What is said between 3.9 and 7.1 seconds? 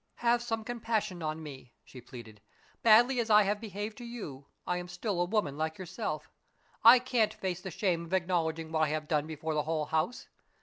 to you, I am still a woman like yourself. I